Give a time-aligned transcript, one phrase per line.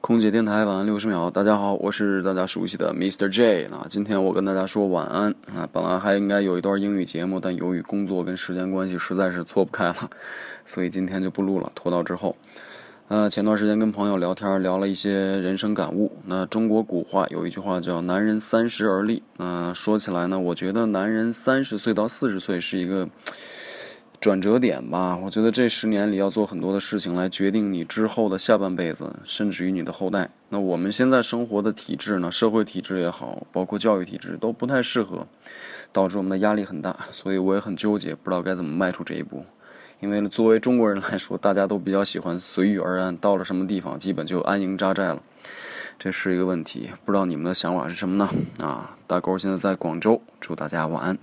[0.00, 3.28] 空姐电台晚安六十秒，大家好，我是大家熟悉的 Mr.
[3.28, 3.68] J。
[3.70, 10.10] 那今天我跟大家说晚安啊，本来还应该有一段英语节目，但由于工作跟时间关系，实在是错不开了，
[10.64, 12.34] 所以今天就不录了，拖到之后。
[13.08, 16.10] 呃，前段时间跟朋友聊天，聊了一些人生感悟。
[16.24, 19.22] 那中国古话有一句话叫“男人三十而立”。
[19.36, 23.06] 那说起来呢，我觉得男人三十岁到四十岁是一个。
[24.20, 30.28] 转折点吧，我觉得这十年里要做很多的事情来决定你之后的下半辈子，甚至于你的后代。
[30.50, 35.26] 那我们现在生活的体制呢，社会体制也好，包括教育体制都不太适合，
[35.90, 36.94] 导致我们的压力很大。
[37.10, 39.46] 所以我也很纠结，不知道该怎么迈出这一步。
[40.00, 45.22] 因为作为中国人来说，大家都比较喜欢随遇而安，到了什么地方基本就安营扎寨了，
[45.98, 46.90] 这是一个问题。
[47.06, 48.28] 不知道你们的想法是什么呢？
[48.62, 51.16] 啊，大勾现在在广州，祝大家晚安。